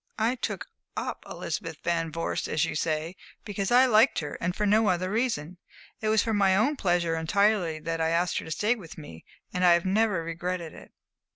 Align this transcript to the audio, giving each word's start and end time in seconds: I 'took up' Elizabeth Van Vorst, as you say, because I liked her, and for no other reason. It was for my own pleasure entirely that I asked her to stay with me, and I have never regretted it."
I 0.17 0.33
'took 0.33 0.65
up' 0.97 1.23
Elizabeth 1.29 1.77
Van 1.83 2.11
Vorst, 2.11 2.47
as 2.47 2.65
you 2.65 2.73
say, 2.73 3.15
because 3.45 3.69
I 3.69 3.85
liked 3.85 4.17
her, 4.17 4.35
and 4.41 4.55
for 4.55 4.65
no 4.65 4.87
other 4.87 5.11
reason. 5.11 5.59
It 5.99 6.09
was 6.09 6.23
for 6.23 6.33
my 6.33 6.55
own 6.55 6.75
pleasure 6.75 7.15
entirely 7.15 7.77
that 7.81 8.01
I 8.01 8.09
asked 8.09 8.39
her 8.39 8.45
to 8.45 8.49
stay 8.49 8.73
with 8.73 8.97
me, 8.97 9.25
and 9.53 9.63
I 9.63 9.73
have 9.73 9.85
never 9.85 10.23
regretted 10.23 10.73
it." 10.73 10.91